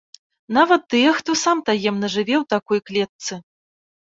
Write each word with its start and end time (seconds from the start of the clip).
Нават 0.57 0.81
тыя, 0.93 1.11
хто 1.17 1.31
сам 1.43 1.57
таемна 1.67 2.07
жыве 2.17 2.35
ў 2.41 2.45
такой 2.55 2.79
клетцы. 2.89 3.33